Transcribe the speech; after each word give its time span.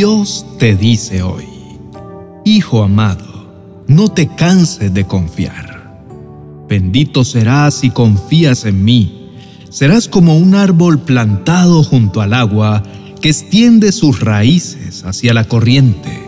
Dios 0.00 0.46
te 0.58 0.76
dice 0.76 1.22
hoy, 1.22 1.44
Hijo 2.46 2.82
amado, 2.82 3.84
no 3.86 4.08
te 4.08 4.28
canses 4.34 4.94
de 4.94 5.04
confiar. 5.06 6.02
Bendito 6.66 7.22
serás 7.22 7.74
si 7.74 7.90
confías 7.90 8.64
en 8.64 8.82
mí. 8.82 9.28
Serás 9.68 10.08
como 10.08 10.38
un 10.38 10.54
árbol 10.54 11.00
plantado 11.00 11.82
junto 11.82 12.22
al 12.22 12.32
agua 12.32 12.82
que 13.20 13.28
extiende 13.28 13.92
sus 13.92 14.20
raíces 14.20 15.04
hacia 15.04 15.34
la 15.34 15.44
corriente. 15.44 16.18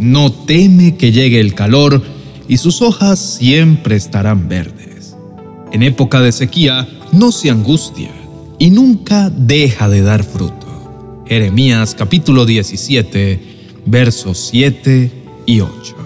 No 0.00 0.32
teme 0.32 0.96
que 0.96 1.12
llegue 1.12 1.38
el 1.38 1.54
calor 1.54 2.02
y 2.48 2.56
sus 2.56 2.82
hojas 2.82 3.20
siempre 3.20 3.94
estarán 3.94 4.48
verdes. 4.48 5.14
En 5.70 5.84
época 5.84 6.20
de 6.20 6.32
sequía 6.32 6.88
no 7.12 7.30
se 7.30 7.50
angustia 7.50 8.10
y 8.58 8.70
nunca 8.70 9.30
deja 9.30 9.88
de 9.88 10.00
dar 10.00 10.24
fruto. 10.24 10.65
Jeremías 11.28 11.96
capítulo 11.98 12.46
17, 12.46 13.40
versos 13.84 14.48
7 14.52 15.10
y 15.44 15.60
8. 15.60 15.96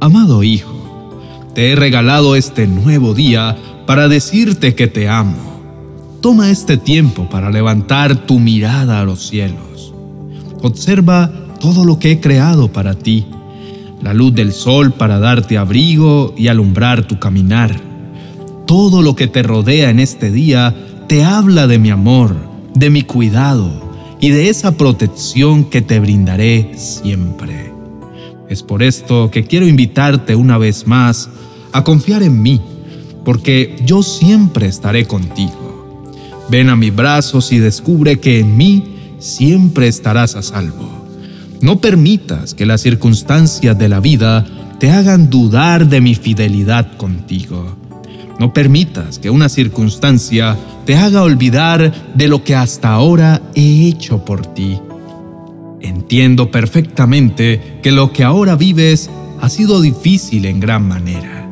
Amado 0.00 0.42
Hijo, 0.42 1.22
te 1.54 1.72
he 1.72 1.76
regalado 1.76 2.36
este 2.36 2.66
nuevo 2.66 3.14
día 3.14 3.56
para 3.86 4.06
decirte 4.06 4.74
que 4.74 4.86
te 4.86 5.08
amo. 5.08 6.18
Toma 6.20 6.50
este 6.50 6.76
tiempo 6.76 7.30
para 7.30 7.50
levantar 7.50 8.26
tu 8.26 8.38
mirada 8.38 9.00
a 9.00 9.04
los 9.04 9.26
cielos. 9.26 9.94
Observa 10.60 11.32
todo 11.58 11.86
lo 11.86 11.98
que 11.98 12.12
he 12.12 12.20
creado 12.20 12.70
para 12.70 12.92
ti, 12.92 13.24
la 14.02 14.12
luz 14.12 14.34
del 14.34 14.52
sol 14.52 14.92
para 14.92 15.18
darte 15.18 15.56
abrigo 15.56 16.34
y 16.36 16.48
alumbrar 16.48 17.08
tu 17.08 17.18
caminar. 17.18 17.80
Todo 18.66 19.00
lo 19.00 19.16
que 19.16 19.26
te 19.26 19.42
rodea 19.42 19.88
en 19.88 20.00
este 20.00 20.30
día 20.30 20.76
te 21.08 21.24
habla 21.24 21.66
de 21.66 21.78
mi 21.78 21.88
amor, 21.88 22.36
de 22.74 22.90
mi 22.90 23.00
cuidado, 23.02 23.87
y 24.20 24.30
de 24.30 24.48
esa 24.48 24.72
protección 24.72 25.64
que 25.64 25.82
te 25.82 26.00
brindaré 26.00 26.72
siempre. 26.76 27.72
Es 28.48 28.62
por 28.62 28.82
esto 28.82 29.30
que 29.30 29.44
quiero 29.44 29.66
invitarte 29.66 30.34
una 30.34 30.58
vez 30.58 30.86
más 30.86 31.28
a 31.72 31.84
confiar 31.84 32.22
en 32.22 32.42
mí, 32.42 32.60
porque 33.24 33.76
yo 33.84 34.02
siempre 34.02 34.66
estaré 34.66 35.06
contigo. 35.06 36.04
Ven 36.50 36.70
a 36.70 36.76
mis 36.76 36.94
brazos 36.94 37.52
y 37.52 37.58
descubre 37.58 38.20
que 38.20 38.40
en 38.40 38.56
mí 38.56 38.84
siempre 39.18 39.86
estarás 39.86 40.34
a 40.34 40.42
salvo. 40.42 40.88
No 41.60 41.80
permitas 41.80 42.54
que 42.54 42.66
las 42.66 42.80
circunstancias 42.80 43.78
de 43.78 43.88
la 43.88 44.00
vida 44.00 44.46
te 44.78 44.90
hagan 44.90 45.28
dudar 45.28 45.88
de 45.88 46.00
mi 46.00 46.14
fidelidad 46.14 46.96
contigo. 46.96 47.76
No 48.38 48.52
permitas 48.52 49.18
que 49.18 49.30
una 49.30 49.48
circunstancia 49.48 50.56
te 50.86 50.96
haga 50.96 51.22
olvidar 51.22 51.92
de 52.14 52.28
lo 52.28 52.44
que 52.44 52.54
hasta 52.54 52.92
ahora 52.92 53.42
he 53.54 53.88
hecho 53.88 54.24
por 54.24 54.46
ti. 54.46 54.78
Entiendo 55.80 56.50
perfectamente 56.50 57.78
que 57.82 57.90
lo 57.90 58.12
que 58.12 58.22
ahora 58.22 58.54
vives 58.54 59.10
ha 59.40 59.48
sido 59.48 59.80
difícil 59.80 60.44
en 60.44 60.60
gran 60.60 60.86
manera. 60.86 61.48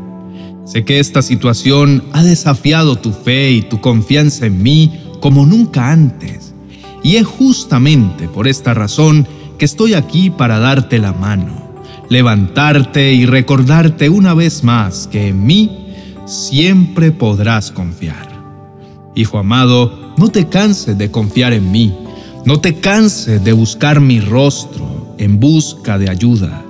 Sé 0.65 0.85
que 0.85 1.01
esta 1.01 1.23
situación 1.23 2.05
ha 2.13 2.23
desafiado 2.23 2.97
tu 2.97 3.13
fe 3.13 3.51
y 3.51 3.63
tu 3.63 3.81
confianza 3.81 4.47
en 4.47 4.63
mí 4.63 5.01
como 5.21 5.45
nunca 5.45 5.91
antes. 5.91 6.55
Y 7.03 7.17
es 7.17 7.27
justamente 7.27 8.29
por 8.29 8.47
esta 8.47 8.75
razón 8.75 9.27
que 9.59 9.65
estoy 9.65 9.95
aquí 9.95 10.31
para 10.31 10.59
darte 10.59 10.99
la 10.99 11.13
mano, 11.13 11.83
levantarte 12.09 13.13
y 13.13 13.27
recordarte 13.27 14.09
una 14.09 14.35
vez 14.35 14.65
más 14.65 15.09
que 15.09 15.29
en 15.29 15.47
mí 15.47 15.86
siempre 16.27 17.13
podrás 17.13 17.71
confiar. 17.71 18.29
Hijo 19.15 19.39
amado, 19.39 20.13
no 20.19 20.29
te 20.29 20.49
canses 20.49 20.99
de 20.99 21.11
confiar 21.11 21.53
en 21.53 21.71
mí, 21.71 21.95
no 22.45 22.61
te 22.61 22.75
canses 22.75 23.43
de 23.43 23.53
buscar 23.53 24.01
mi 24.01 24.21
rostro 24.21 25.15
en 25.19 25.41
busca 25.41 25.99
de 25.99 26.11
ayuda, 26.11 26.63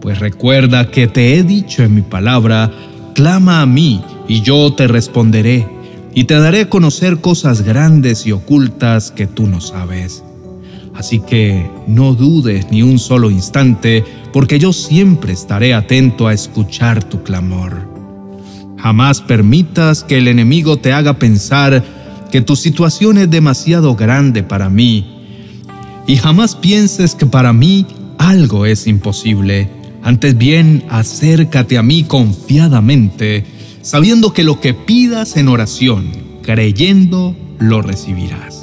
pues 0.00 0.18
recuerda 0.18 0.90
que 0.90 1.08
te 1.08 1.34
he 1.36 1.42
dicho 1.42 1.82
en 1.82 1.94
mi 1.94 2.02
palabra, 2.02 2.70
clama 3.14 3.60
a 3.60 3.66
mí 3.66 4.02
y 4.28 4.40
yo 4.40 4.72
te 4.72 4.86
responderé, 4.86 5.68
y 6.14 6.24
te 6.24 6.34
daré 6.34 6.62
a 6.62 6.68
conocer 6.68 7.20
cosas 7.20 7.62
grandes 7.62 8.26
y 8.26 8.32
ocultas 8.32 9.10
que 9.10 9.26
tú 9.26 9.46
no 9.46 9.60
sabes. 9.60 10.24
Así 10.94 11.20
que 11.20 11.70
no 11.86 12.14
dudes 12.14 12.66
ni 12.70 12.82
un 12.82 12.98
solo 12.98 13.30
instante, 13.30 14.04
porque 14.32 14.58
yo 14.58 14.72
siempre 14.72 15.32
estaré 15.32 15.72
atento 15.72 16.26
a 16.26 16.32
escuchar 16.32 17.04
tu 17.04 17.22
clamor. 17.22 17.89
Jamás 18.82 19.20
permitas 19.20 20.04
que 20.04 20.18
el 20.18 20.28
enemigo 20.28 20.78
te 20.78 20.94
haga 20.94 21.18
pensar 21.18 21.84
que 22.30 22.40
tu 22.40 22.56
situación 22.56 23.18
es 23.18 23.28
demasiado 23.28 23.94
grande 23.94 24.42
para 24.42 24.70
mí. 24.70 25.18
Y 26.06 26.16
jamás 26.16 26.56
pienses 26.56 27.14
que 27.14 27.26
para 27.26 27.52
mí 27.52 27.86
algo 28.18 28.64
es 28.64 28.86
imposible. 28.86 29.68
Antes 30.02 30.38
bien, 30.38 30.84
acércate 30.88 31.76
a 31.76 31.82
mí 31.82 32.04
confiadamente, 32.04 33.44
sabiendo 33.82 34.32
que 34.32 34.44
lo 34.44 34.60
que 34.60 34.72
pidas 34.72 35.36
en 35.36 35.48
oración, 35.48 36.10
creyendo, 36.42 37.36
lo 37.58 37.82
recibirás. 37.82 38.62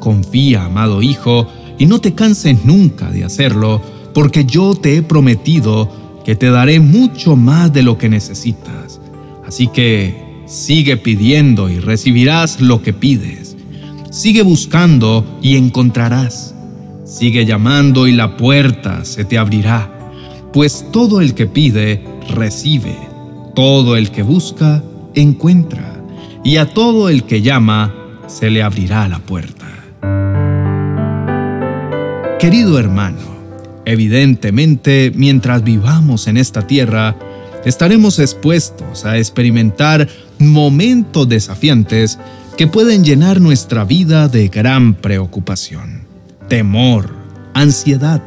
Confía, 0.00 0.64
amado 0.64 1.02
Hijo, 1.02 1.46
y 1.78 1.86
no 1.86 2.00
te 2.00 2.14
canses 2.14 2.64
nunca 2.64 3.10
de 3.10 3.22
hacerlo, 3.22 3.80
porque 4.12 4.44
yo 4.44 4.74
te 4.74 4.96
he 4.96 5.02
prometido 5.02 5.88
que 6.24 6.34
te 6.34 6.50
daré 6.50 6.80
mucho 6.80 7.36
más 7.36 7.72
de 7.72 7.84
lo 7.84 7.96
que 7.96 8.08
necesitas 8.08 8.85
Así 9.46 9.68
que 9.68 10.14
sigue 10.46 10.96
pidiendo 10.96 11.68
y 11.68 11.78
recibirás 11.78 12.60
lo 12.60 12.82
que 12.82 12.92
pides. 12.92 13.56
Sigue 14.10 14.42
buscando 14.42 15.38
y 15.42 15.56
encontrarás. 15.56 16.54
Sigue 17.04 17.46
llamando 17.46 18.06
y 18.06 18.12
la 18.12 18.36
puerta 18.36 19.04
se 19.04 19.24
te 19.24 19.38
abrirá. 19.38 19.92
Pues 20.52 20.86
todo 20.92 21.20
el 21.20 21.34
que 21.34 21.46
pide, 21.46 22.02
recibe. 22.34 22.96
Todo 23.54 23.96
el 23.96 24.10
que 24.10 24.22
busca, 24.22 24.82
encuentra. 25.14 26.02
Y 26.42 26.56
a 26.56 26.72
todo 26.72 27.08
el 27.08 27.24
que 27.24 27.42
llama, 27.42 27.94
se 28.26 28.50
le 28.50 28.62
abrirá 28.62 29.08
la 29.08 29.18
puerta. 29.18 29.66
Querido 32.38 32.78
hermano, 32.78 33.18
evidentemente 33.84 35.12
mientras 35.14 35.64
vivamos 35.64 36.26
en 36.26 36.36
esta 36.36 36.66
tierra, 36.66 37.16
estaremos 37.66 38.20
expuestos 38.20 39.04
a 39.04 39.18
experimentar 39.18 40.08
momentos 40.38 41.28
desafiantes 41.28 42.16
que 42.56 42.68
pueden 42.68 43.04
llenar 43.04 43.40
nuestra 43.40 43.84
vida 43.84 44.28
de 44.28 44.48
gran 44.48 44.94
preocupación, 44.94 46.02
temor, 46.48 47.12
ansiedad, 47.54 48.22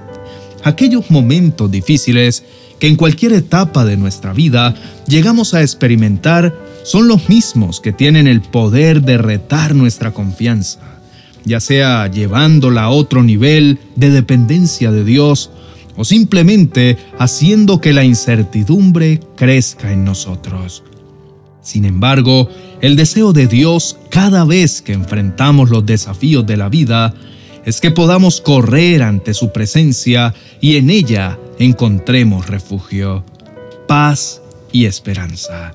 aquellos 0.64 1.10
momentos 1.10 1.72
difíciles 1.72 2.44
que 2.80 2.88
en 2.88 2.98
cualquier 2.98 3.32
etapa 3.32 3.86
de 3.86 3.96
nuestra 3.96 4.34
vida 4.34 4.76
llegamos 5.08 5.54
a 5.54 5.62
experimentar 5.62 6.54
son 6.84 7.08
los 7.08 7.30
mismos 7.30 7.80
que 7.80 7.94
tienen 7.94 8.28
el 8.28 8.42
poder 8.42 9.02
de 9.02 9.18
retar 9.18 9.74
nuestra 9.74 10.12
confianza, 10.12 10.82
ya 11.46 11.62
sea 11.62 12.08
llevándola 12.08 12.84
a 12.84 12.90
otro 12.90 13.24
nivel 13.24 13.80
de 13.96 14.10
dependencia 14.10 14.92
de 14.92 15.06
Dios 15.06 15.50
o 16.00 16.06
simplemente 16.06 16.98
haciendo 17.18 17.82
que 17.82 17.92
la 17.92 18.06
incertidumbre 18.06 19.20
crezca 19.36 19.92
en 19.92 20.06
nosotros. 20.06 20.82
Sin 21.62 21.84
embargo, 21.84 22.48
el 22.80 22.96
deseo 22.96 23.34
de 23.34 23.48
Dios 23.48 23.98
cada 24.10 24.46
vez 24.46 24.82
que 24.82 24.94
enfrentamos 24.94 25.70
los 25.70 25.86
desafíos 25.86 26.48
de 26.48 26.56
la 26.56 26.70
vida 26.70 27.14
es 27.66 27.82
que 27.82 27.92
podamos 27.92 28.40
correr 28.40 29.04
ante 29.04 29.34
su 29.34 29.52
presencia 29.52 30.34
y 30.62 30.78
en 30.78 30.90
ella 30.90 31.38
encontremos 31.60 32.48
refugio, 32.48 33.26
paz 33.86 34.42
y 34.72 34.86
esperanza. 34.86 35.74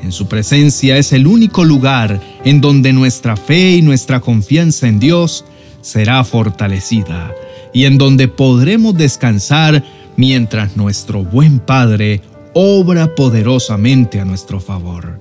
En 0.00 0.12
su 0.12 0.28
presencia 0.28 0.98
es 0.98 1.12
el 1.12 1.26
único 1.26 1.64
lugar 1.64 2.20
en 2.44 2.60
donde 2.60 2.92
nuestra 2.92 3.36
fe 3.36 3.72
y 3.72 3.82
nuestra 3.82 4.20
confianza 4.20 4.86
en 4.86 5.00
Dios 5.00 5.44
será 5.80 6.22
fortalecida 6.22 7.34
y 7.74 7.84
en 7.84 7.98
donde 7.98 8.28
podremos 8.28 8.96
descansar 8.96 9.84
mientras 10.16 10.78
nuestro 10.78 11.22
buen 11.22 11.58
Padre 11.58 12.22
obra 12.54 13.14
poderosamente 13.14 14.20
a 14.20 14.24
nuestro 14.24 14.60
favor. 14.60 15.18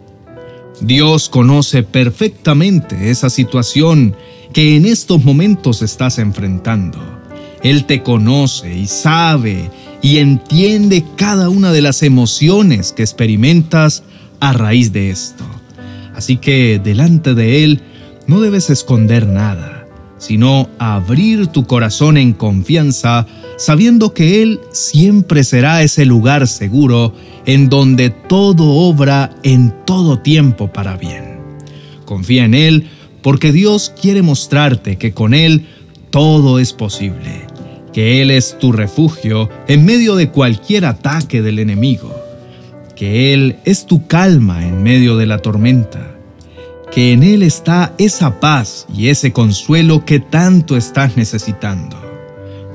Dios 0.80 1.30
conoce 1.30 1.84
perfectamente 1.84 3.10
esa 3.10 3.30
situación 3.30 4.16
que 4.54 4.78
en 4.78 4.86
estos 4.86 5.24
momentos 5.24 5.82
estás 5.82 6.20
enfrentando. 6.20 7.00
Él 7.64 7.86
te 7.86 8.04
conoce 8.04 8.78
y 8.78 8.86
sabe 8.88 9.72
y 10.02 10.18
entiende 10.18 11.04
cada 11.16 11.50
una 11.50 11.72
de 11.72 11.82
las 11.82 12.04
emociones 12.04 12.94
que 12.94 13.02
experimentas 13.02 14.04
a 14.40 14.54
raíz 14.54 14.94
de 14.94 15.10
esto. 15.10 15.46
Así 16.14 16.38
que 16.38 16.80
delante 16.84 17.34
de 17.34 17.64
Él 17.64 17.82
no 18.28 18.42
debes 18.42 18.70
esconder 18.70 19.26
nada 19.26 19.73
sino 20.26 20.70
abrir 20.80 21.48
tu 21.48 21.66
corazón 21.66 22.16
en 22.16 22.32
confianza, 22.32 23.28
sabiendo 23.58 24.14
que 24.14 24.42
Él 24.42 24.62
siempre 24.72 25.44
será 25.44 25.84
ese 25.84 26.06
lugar 26.06 26.48
seguro 26.48 27.14
en 27.46 27.68
donde 27.68 28.10
todo 28.10 28.64
obra 28.64 29.36
en 29.44 29.74
todo 29.86 30.20
tiempo 30.20 30.72
para 30.72 30.96
bien. 30.96 31.40
Confía 32.06 32.46
en 32.46 32.54
Él 32.54 32.88
porque 33.22 33.52
Dios 33.52 33.92
quiere 34.02 34.22
mostrarte 34.22 34.98
que 34.98 35.12
con 35.12 35.34
Él 35.34 35.66
todo 36.10 36.60
es 36.60 36.72
posible. 36.72 37.48
que 37.92 38.22
Él 38.22 38.32
es 38.32 38.58
tu 38.58 38.72
refugio 38.72 39.50
en 39.68 39.86
medio 39.86 40.16
de 40.16 40.30
cualquier 40.30 40.86
ataque 40.86 41.44
del 41.44 41.60
enemigo, 41.60 42.12
que 42.96 43.34
Él 43.34 43.58
es 43.66 43.86
tu 43.86 44.08
calma 44.08 44.66
en 44.66 44.82
medio 44.82 45.16
de 45.16 45.28
la 45.28 45.38
tormenta, 45.38 46.13
que 46.94 47.12
en 47.12 47.24
Él 47.24 47.42
está 47.42 47.94
esa 47.98 48.40
paz 48.40 48.86
y 48.94 49.08
ese 49.08 49.34
consuelo 49.34 50.06
que 50.06 50.20
tanto 50.20 50.78
estás 50.78 51.18
necesitando. 51.18 51.98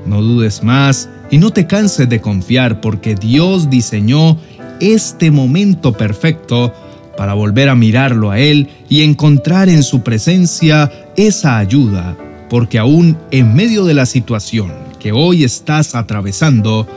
No 0.05 0.21
dudes 0.21 0.61
más 0.61 1.09
y 1.31 1.37
no 1.37 1.51
te 1.51 1.67
canses 1.67 2.09
de 2.09 2.19
confiar 2.19 2.81
porque 2.81 3.15
Dios 3.15 3.69
diseñó 3.69 4.37
este 4.81 5.31
momento 5.31 5.93
perfecto 5.93 6.73
para 7.15 7.33
volver 7.33 7.69
a 7.69 7.75
mirarlo 7.75 8.31
a 8.31 8.39
Él 8.39 8.69
y 8.89 9.03
encontrar 9.03 9.69
en 9.69 9.83
su 9.83 10.01
presencia 10.01 10.91
esa 11.15 11.57
ayuda, 11.57 12.17
porque 12.49 12.79
aún 12.79 13.17
en 13.31 13.53
medio 13.53 13.85
de 13.85 13.93
la 13.93 14.05
situación 14.05 14.73
que 14.99 15.13
hoy 15.13 15.45
estás 15.45 15.95
atravesando, 15.95 16.87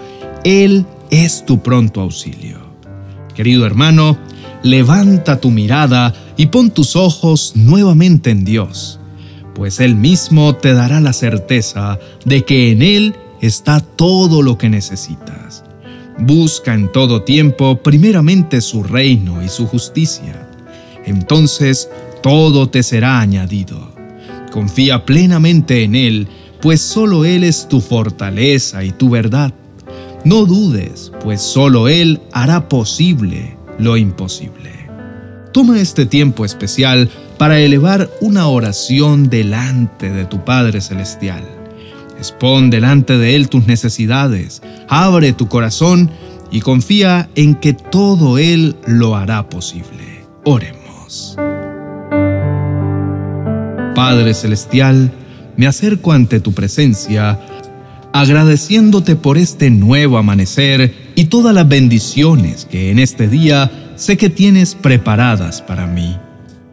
Él 0.42 0.86
es 1.10 1.44
tu 1.44 1.62
pronto 1.62 2.00
auxilio. 2.00 2.58
Querido 3.34 3.64
hermano, 3.64 4.18
levanta 4.62 5.40
tu 5.40 5.50
mirada 5.50 6.14
y 6.36 6.46
pon 6.46 6.70
tus 6.70 6.96
ojos 6.96 7.52
nuevamente 7.54 8.30
en 8.30 8.44
Dios, 8.44 8.98
pues 9.54 9.80
Él 9.80 9.94
mismo 9.96 10.54
te 10.56 10.72
dará 10.72 11.00
la 11.00 11.12
certeza 11.12 11.98
de 12.24 12.44
que 12.44 12.70
en 12.70 12.82
Él 12.82 13.14
está 13.40 13.80
todo 13.80 14.42
lo 14.42 14.56
que 14.58 14.68
necesitas. 14.68 15.64
Busca 16.18 16.74
en 16.74 16.90
todo 16.92 17.22
tiempo 17.22 17.82
primeramente 17.82 18.60
su 18.60 18.82
reino 18.82 19.42
y 19.42 19.48
su 19.48 19.66
justicia. 19.66 20.48
Entonces 21.04 21.88
todo 22.22 22.68
te 22.68 22.82
será 22.82 23.20
añadido. 23.20 23.92
Confía 24.52 25.04
plenamente 25.04 25.82
en 25.82 25.96
Él, 25.96 26.28
pues 26.60 26.80
solo 26.80 27.24
Él 27.24 27.42
es 27.42 27.66
tu 27.68 27.80
fortaleza 27.80 28.84
y 28.84 28.92
tu 28.92 29.10
verdad. 29.10 29.52
No 30.24 30.44
dudes, 30.44 31.10
pues 31.24 31.42
solo 31.42 31.88
Él 31.88 32.20
hará 32.32 32.68
posible 32.68 33.56
lo 33.82 33.96
imposible. 33.96 34.70
Toma 35.52 35.80
este 35.80 36.06
tiempo 36.06 36.44
especial 36.44 37.10
para 37.38 37.60
elevar 37.60 38.08
una 38.20 38.46
oración 38.46 39.28
delante 39.28 40.10
de 40.10 40.24
tu 40.24 40.44
Padre 40.44 40.80
Celestial 40.80 41.42
Expon 42.22 42.70
delante 42.70 43.18
de 43.18 43.34
Él 43.34 43.48
tus 43.48 43.66
necesidades, 43.66 44.62
abre 44.88 45.32
tu 45.32 45.48
corazón 45.48 46.08
y 46.52 46.60
confía 46.60 47.28
en 47.34 47.56
que 47.56 47.72
todo 47.72 48.38
Él 48.38 48.76
lo 48.86 49.16
hará 49.16 49.48
posible. 49.48 50.24
Oremos. 50.44 51.36
Padre 53.96 54.34
Celestial, 54.34 55.10
me 55.56 55.66
acerco 55.66 56.12
ante 56.12 56.38
tu 56.38 56.52
presencia, 56.52 57.40
agradeciéndote 58.12 59.16
por 59.16 59.36
este 59.36 59.70
nuevo 59.70 60.16
amanecer 60.16 60.94
y 61.14 61.24
todas 61.24 61.54
las 61.54 61.68
bendiciones 61.68 62.66
que 62.70 62.90
en 62.90 62.98
este 62.98 63.28
día 63.28 63.94
sé 63.96 64.16
que 64.16 64.30
tienes 64.30 64.74
preparadas 64.74 65.62
para 65.62 65.86
mí. 65.86 66.16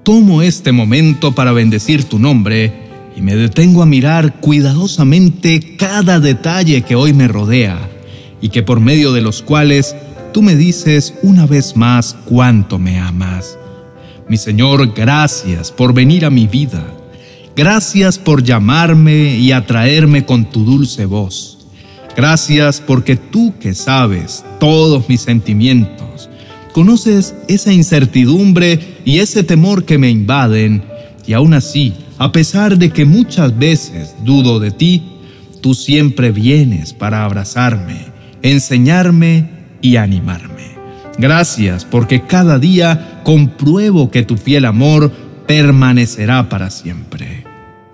Tomo 0.04 0.42
este 0.42 0.72
momento 0.72 1.34
para 1.34 1.52
bendecir 1.52 2.06
tu 2.06 2.20
nombre 2.20 2.74
y 3.16 3.22
me 3.22 3.36
detengo 3.36 3.84
a 3.84 3.86
mirar 3.86 4.40
cuidadosamente 4.40 5.76
cada 5.78 6.20
detalle 6.20 6.82
que 6.82 6.96
hoy 6.96 7.14
me 7.14 7.28
rodea 7.28 7.78
y 8.42 8.50
que 8.50 8.64
por 8.64 8.80
medio 8.80 9.12
de 9.12 9.22
los 9.22 9.42
cuales 9.42 9.96
tú 10.34 10.42
me 10.42 10.56
dices 10.56 11.14
una 11.22 11.46
vez 11.46 11.76
más 11.76 12.16
cuánto 12.26 12.80
me 12.80 13.00
amas. 13.00 13.58
Mi 14.30 14.38
Señor, 14.38 14.94
gracias 14.94 15.72
por 15.72 15.94
venir 15.94 16.24
a 16.24 16.30
mi 16.30 16.48
vida. 16.48 16.84
Gracias 17.56 18.18
por 18.18 18.44
llamarme 18.44 19.38
y 19.38 19.52
atraerme 19.52 20.26
con 20.26 20.46
tu 20.46 20.64
dulce 20.64 21.06
voz. 21.06 21.59
Gracias 22.20 22.82
porque 22.82 23.16
tú 23.16 23.54
que 23.62 23.74
sabes 23.74 24.44
todos 24.60 25.08
mis 25.08 25.22
sentimientos, 25.22 26.30
conoces 26.74 27.34
esa 27.48 27.72
incertidumbre 27.72 28.78
y 29.06 29.20
ese 29.20 29.42
temor 29.42 29.86
que 29.86 29.98
me 29.98 30.10
invaden 30.10 30.84
y 31.26 31.32
aún 31.32 31.54
así 31.54 31.94
a 32.18 32.34
pesar 32.34 32.78
de 32.78 32.90
que 32.90 33.06
muchas 33.06 33.58
veces 33.58 34.18
dudo 34.26 34.60
de 34.60 34.72
ti, 34.72 35.02
tú 35.62 35.74
siempre 35.74 36.34
vienes 36.34 36.92
para 36.92 37.24
abrazarme, 37.24 38.08
enseñarme 38.42 39.50
y 39.82 39.96
animarme. 39.96 40.76
Gracias 41.20 41.86
porque 41.86 42.24
cada 42.24 42.60
día 42.60 43.22
compruebo 43.24 44.12
que 44.12 44.24
tu 44.24 44.36
fiel 44.36 44.66
amor 44.66 45.10
permanecerá 45.48 46.50
para 46.50 46.70
siempre. 46.70 47.46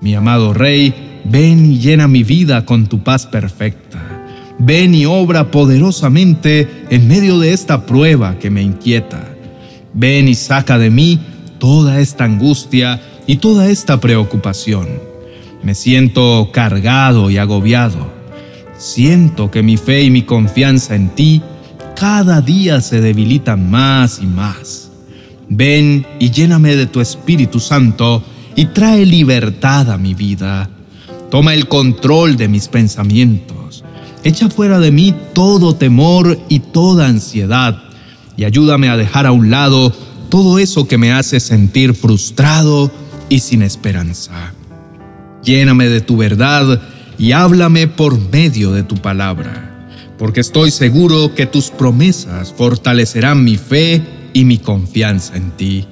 Mi 0.02 0.16
amado 0.16 0.52
Rey, 0.56 1.22
ven 1.26 1.74
y 1.74 1.78
llena 1.78 2.08
mi 2.08 2.24
vida 2.24 2.66
con 2.66 2.88
tu 2.88 3.04
paz 3.04 3.28
perfecta. 3.28 4.15
Ven 4.60 4.96
y 4.96 5.06
obra 5.06 5.52
poderosamente 5.52 6.86
en 6.90 7.08
medio 7.08 7.40
de 7.40 7.54
esta 7.54 7.86
prueba 7.86 8.40
que 8.40 8.50
me 8.50 8.62
inquieta. 8.62 9.28
Ven 9.94 10.28
y 10.28 10.36
saca 10.36 10.78
de 10.78 10.90
mí 10.90 11.20
toda 11.60 12.00
esta 12.00 12.26
angustia 12.26 13.02
y 13.28 13.38
toda 13.38 13.68
esta 13.70 14.00
preocupación. 14.00 14.88
Me 15.64 15.76
siento 15.76 16.50
cargado 16.52 17.30
y 17.30 17.38
agobiado. 17.38 18.14
Siento 18.78 19.52
que 19.52 19.64
mi 19.64 19.78
fe 19.78 20.04
y 20.04 20.10
mi 20.10 20.24
confianza 20.24 20.96
en 20.96 21.10
ti 21.10 21.42
cada 21.96 22.42
día 22.42 22.82
se 22.82 23.00
debilitan 23.00 23.70
más 23.70 24.20
y 24.22 24.26
más. 24.26 24.92
Ven 25.48 26.06
y 26.20 26.30
lléname 26.30 26.76
de 26.76 26.88
tu 26.88 27.00
Espíritu 27.00 27.62
Santo 27.62 28.22
y 28.56 28.66
trae 28.66 29.06
libertad 29.06 29.90
a 29.90 29.98
mi 29.98 30.14
vida. 30.14 30.70
Toma 31.32 31.54
el 31.54 31.70
control 31.70 32.36
de 32.36 32.50
mis 32.50 32.68
pensamientos. 32.68 33.85
Echa 34.26 34.50
fuera 34.50 34.80
de 34.80 34.90
mí 34.90 35.14
todo 35.34 35.76
temor 35.76 36.40
y 36.50 36.60
toda 36.60 37.06
ansiedad 37.06 37.84
y 38.36 38.44
ayúdame 38.44 38.90
a 38.90 38.98
dejar 38.98 39.28
a 39.28 39.32
un 39.32 39.52
lado 39.52 39.94
todo 40.30 40.58
eso 40.58 40.88
que 40.88 40.98
me 40.98 41.12
hace 41.12 41.40
sentir 41.40 41.94
frustrado 41.94 42.92
y 43.30 43.42
sin 43.42 43.62
esperanza. 43.62 44.52
Lléname 45.44 45.90
de 45.90 46.02
tu 46.02 46.18
verdad 46.18 46.82
y 47.20 47.34
háblame 47.34 47.88
por 47.88 48.20
medio 48.32 48.72
de 48.72 48.82
tu 48.82 48.96
palabra, 48.96 49.88
porque 50.18 50.40
estoy 50.40 50.72
seguro 50.72 51.36
que 51.36 51.46
tus 51.46 51.70
promesas 51.70 52.52
fortalecerán 52.52 53.44
mi 53.44 53.58
fe 53.58 54.02
y 54.34 54.44
mi 54.44 54.58
confianza 54.58 55.38
en 55.38 55.52
ti. 55.52 55.86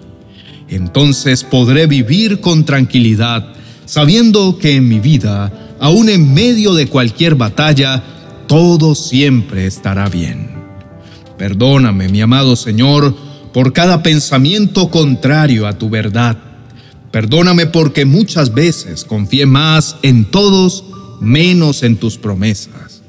Entonces 0.69 1.43
podré 1.43 1.85
vivir 1.85 2.41
con 2.41 2.65
tranquilidad, 2.65 3.53
sabiendo 3.85 4.57
que 4.57 4.75
en 4.75 4.87
mi 4.87 4.99
vida, 4.99 5.53
aun 5.79 6.09
en 6.09 6.33
medio 6.33 6.73
de 6.73 6.87
cualquier 6.87 7.35
batalla, 7.35 8.03
todo 8.53 8.93
siempre 8.93 9.65
estará 9.65 10.09
bien. 10.09 10.51
Perdóname, 11.39 12.07
mi 12.07 12.21
amado 12.21 12.55
Señor, 12.55 13.15
por 13.51 13.73
cada 13.73 14.03
pensamiento 14.03 14.91
contrario 14.91 15.65
a 15.65 15.79
tu 15.79 15.89
verdad 15.89 16.37
Perdóname 17.09 17.65
porque 17.65 18.05
muchas 18.05 18.53
veces 18.53 19.05
confié 19.05 19.47
más 19.47 19.95
en 20.03 20.25
todos 20.25 20.83
menos 21.19 21.81
en 21.81 21.97
tus 21.97 22.19
promesas. 22.19 23.01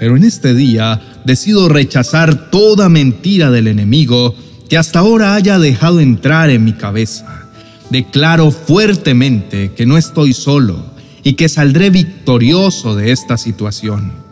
Pero 0.00 0.16
en 0.16 0.24
este 0.24 0.52
día 0.52 1.20
decido 1.24 1.68
rechazar 1.68 2.50
toda 2.50 2.88
mentira 2.88 3.52
del 3.52 3.68
enemigo 3.68 4.34
que 4.68 4.78
hasta 4.78 4.98
ahora 4.98 5.36
haya 5.36 5.60
dejado 5.60 6.00
entrar 6.00 6.50
en 6.50 6.64
mi 6.64 6.72
cabeza. 6.72 7.48
Declaro 7.90 8.50
fuertemente 8.50 9.70
que 9.76 9.86
no 9.86 9.96
estoy 9.96 10.34
solo 10.34 10.84
y 11.22 11.34
que 11.34 11.48
saldré 11.48 11.90
victorioso 11.90 12.96
de 12.96 13.12
esta 13.12 13.36
situación. 13.36 14.27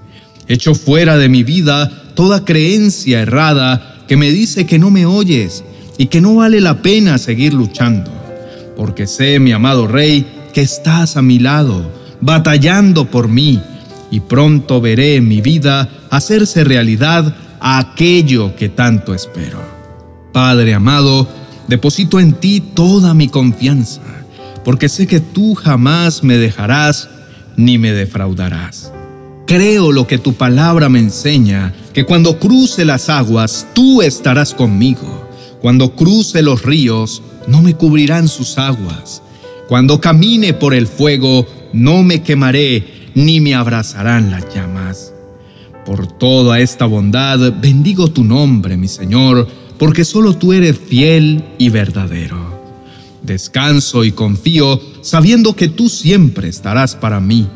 Echo 0.49 0.75
fuera 0.75 1.17
de 1.17 1.29
mi 1.29 1.43
vida 1.43 1.91
toda 2.15 2.45
creencia 2.45 3.21
errada 3.21 3.97
que 4.09 4.17
me 4.17 4.31
dice 4.31 4.67
que 4.67 4.79
no 4.79 4.91
me 4.91 5.07
oyes 5.07 5.65
y 5.99 6.07
que 6.07 6.21
no 6.21 6.37
vale 6.37 6.61
la 6.61 6.83
pena 6.83 7.19
seguir 7.19 7.53
luchando 7.55 8.17
porque 8.77 9.07
sé, 9.07 9.41
mi 9.41 9.53
amado 9.53 9.89
Rey, 9.89 10.27
que 10.53 10.61
estás 10.61 11.17
a 11.17 11.23
mi 11.23 11.39
lado, 11.39 11.91
batallando 12.21 13.11
por 13.11 13.29
mí, 13.29 13.61
y 14.11 14.21
pronto 14.21 14.81
veré 14.81 15.17
en 15.17 15.27
mi 15.27 15.41
vida 15.41 15.89
hacerse 16.11 16.63
realidad 16.63 17.35
aquello 17.61 18.55
que 18.55 18.69
tanto 18.69 19.15
espero. 19.15 19.61
Padre 20.33 20.75
amado, 20.75 21.27
deposito 21.67 22.21
en 22.21 22.35
ti 22.35 22.61
toda 22.61 23.15
mi 23.15 23.29
confianza, 23.29 24.03
porque 24.65 24.89
sé 24.89 25.07
que 25.07 25.21
tú 25.21 25.55
jamás 25.55 26.23
me 26.23 26.37
dejarás 26.37 27.09
ni 27.57 27.79
me 27.79 27.93
defraudarás. 27.93 28.93
Creo 29.47 29.93
lo 29.93 30.09
que 30.09 30.19
tu 30.19 30.35
palabra 30.35 30.89
me 30.89 30.99
enseña, 30.99 31.73
que 31.95 32.05
cuando 32.05 32.41
cruce 32.41 32.85
las 32.85 33.09
aguas, 33.09 33.69
tú 33.75 34.03
estarás 34.03 34.53
conmigo. 34.53 35.29
Cuando 35.61 35.95
cruce 35.95 36.43
los 36.43 36.65
ríos, 36.65 37.23
no 37.47 37.63
me 37.63 37.75
cubrirán 37.75 38.27
sus 38.27 38.59
aguas. 38.59 39.23
Cuando 39.69 40.01
camine 40.01 40.53
por 40.53 40.75
el 40.75 40.89
fuego, 40.89 41.47
no 41.73 42.03
me 42.03 42.23
quemaré, 42.23 43.11
ni 43.15 43.41
me 43.41 43.55
abrazarán 43.55 44.33
las 44.33 44.53
llamas. 44.53 45.13
Por 45.85 46.09
toda 46.09 46.59
esta 46.59 46.87
bondad, 46.87 47.53
bendigo 47.61 48.09
tu 48.09 48.25
nombre, 48.25 48.77
mi 48.77 48.89
Señor, 48.89 49.47
porque 49.79 50.05
solo 50.05 50.37
tú 50.37 50.53
eres 50.55 50.77
fiel 50.77 51.45
y 51.57 51.69
verdadero. 51.69 52.57
Descanso 53.23 54.05
y 54.05 54.11
confío, 54.11 54.81
sabiendo 55.03 55.55
que 55.55 55.69
tú 55.69 55.89
siempre 55.89 56.49
estarás 56.49 56.97
para 56.97 57.21
mí, 57.21 57.47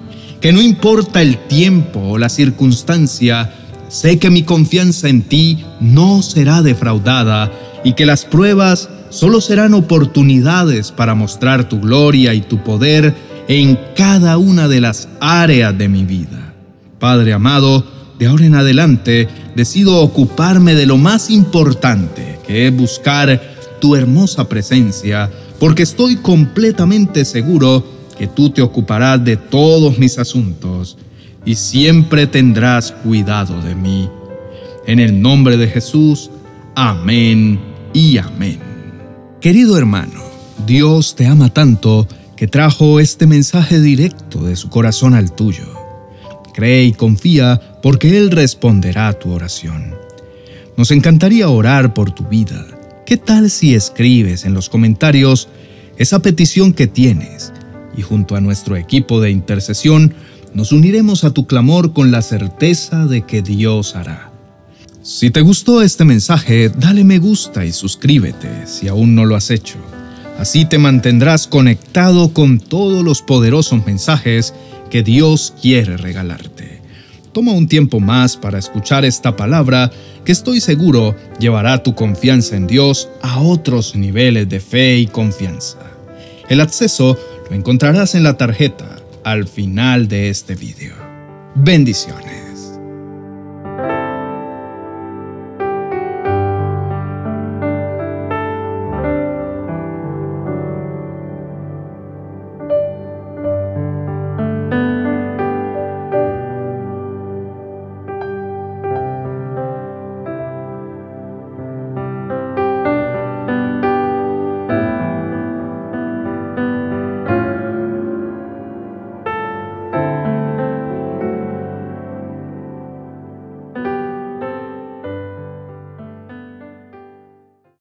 que 0.40 0.52
no 0.52 0.62
importa 0.62 1.20
el 1.22 1.36
tiempo 1.36 2.00
o 2.00 2.18
la 2.18 2.28
circunstancia, 2.28 3.52
sé 3.88 4.18
que 4.18 4.30
mi 4.30 4.42
confianza 4.42 5.08
en 5.08 5.22
ti 5.22 5.64
no 5.80 6.22
será 6.22 6.62
defraudada 6.62 7.52
y 7.84 7.92
que 7.92 8.06
las 8.06 8.24
pruebas 8.24 8.88
solo 9.10 9.40
serán 9.40 9.74
oportunidades 9.74 10.92
para 10.92 11.14
mostrar 11.14 11.68
tu 11.68 11.80
gloria 11.80 12.32
y 12.32 12.40
tu 12.40 12.62
poder 12.62 13.14
en 13.48 13.78
cada 13.96 14.38
una 14.38 14.68
de 14.68 14.80
las 14.80 15.08
áreas 15.20 15.76
de 15.76 15.88
mi 15.88 16.04
vida. 16.04 16.54
Padre 16.98 17.32
amado, 17.32 17.84
de 18.18 18.26
ahora 18.26 18.46
en 18.46 18.54
adelante 18.54 19.28
decido 19.56 20.00
ocuparme 20.00 20.74
de 20.74 20.86
lo 20.86 20.96
más 20.96 21.30
importante, 21.30 22.38
que 22.46 22.66
es 22.66 22.76
buscar 22.76 23.40
tu 23.80 23.96
hermosa 23.96 24.48
presencia, 24.48 25.30
porque 25.58 25.82
estoy 25.82 26.16
completamente 26.16 27.24
seguro 27.24 27.99
que 28.20 28.26
tú 28.26 28.50
te 28.50 28.60
ocuparás 28.60 29.24
de 29.24 29.38
todos 29.38 29.98
mis 29.98 30.18
asuntos 30.18 30.98
y 31.46 31.54
siempre 31.54 32.26
tendrás 32.26 32.92
cuidado 32.92 33.62
de 33.62 33.74
mí. 33.74 34.10
En 34.86 35.00
el 35.00 35.22
nombre 35.22 35.56
de 35.56 35.66
Jesús, 35.66 36.30
amén 36.74 37.58
y 37.94 38.18
amén. 38.18 38.58
Querido 39.40 39.78
hermano, 39.78 40.20
Dios 40.66 41.16
te 41.16 41.24
ama 41.24 41.48
tanto 41.48 42.06
que 42.36 42.46
trajo 42.46 43.00
este 43.00 43.26
mensaje 43.26 43.80
directo 43.80 44.44
de 44.44 44.54
su 44.54 44.68
corazón 44.68 45.14
al 45.14 45.34
tuyo. 45.34 45.64
Cree 46.52 46.84
y 46.84 46.92
confía 46.92 47.58
porque 47.82 48.18
Él 48.18 48.32
responderá 48.32 49.08
a 49.08 49.14
tu 49.14 49.32
oración. 49.32 49.94
Nos 50.76 50.90
encantaría 50.90 51.48
orar 51.48 51.94
por 51.94 52.10
tu 52.10 52.24
vida. 52.24 52.66
¿Qué 53.06 53.16
tal 53.16 53.48
si 53.48 53.74
escribes 53.74 54.44
en 54.44 54.52
los 54.52 54.68
comentarios 54.68 55.48
esa 55.96 56.20
petición 56.20 56.74
que 56.74 56.86
tienes 56.86 57.49
y 57.96 58.02
junto 58.02 58.36
a 58.36 58.40
nuestro 58.40 58.76
equipo 58.76 59.20
de 59.20 59.30
intercesión 59.30 60.14
nos 60.54 60.72
uniremos 60.72 61.24
a 61.24 61.32
tu 61.32 61.46
clamor 61.46 61.92
con 61.92 62.10
la 62.10 62.22
certeza 62.22 63.06
de 63.06 63.22
que 63.22 63.42
Dios 63.42 63.96
hará? 63.96 64.30
Si 65.02 65.30
te 65.30 65.40
gustó 65.40 65.82
este 65.82 66.04
mensaje, 66.04 66.68
dale 66.68 67.04
me 67.04 67.18
gusta 67.18 67.64
y 67.64 67.72
suscríbete 67.72 68.66
si 68.66 68.88
aún 68.88 69.14
no 69.14 69.24
lo 69.24 69.34
has 69.34 69.50
hecho. 69.50 69.78
Así 70.38 70.64
te 70.64 70.78
mantendrás 70.78 71.46
conectado 71.46 72.32
con 72.32 72.60
todos 72.60 73.04
los 73.04 73.22
poderosos 73.22 73.84
mensajes 73.86 74.54
que 74.90 75.02
Dios 75.02 75.54
quiere 75.60 75.96
regalarte. 75.96 76.80
Toma 77.32 77.52
un 77.52 77.68
tiempo 77.68 78.00
más 78.00 78.36
para 78.36 78.58
escuchar 78.58 79.04
esta 79.04 79.36
palabra 79.36 79.90
que 80.24 80.32
estoy 80.32 80.60
seguro 80.60 81.14
llevará 81.38 81.82
tu 81.82 81.94
confianza 81.94 82.56
en 82.56 82.66
Dios 82.66 83.08
a 83.22 83.40
otros 83.40 83.94
niveles 83.94 84.48
de 84.48 84.60
fe 84.60 84.98
y 84.98 85.06
confianza. 85.06 85.78
El 86.48 86.60
acceso 86.60 87.16
encontrarás 87.54 88.14
en 88.14 88.22
la 88.22 88.36
tarjeta 88.36 88.96
al 89.24 89.46
final 89.46 90.08
de 90.08 90.30
este 90.30 90.54
video. 90.54 90.94
Bendiciones. 91.54 92.49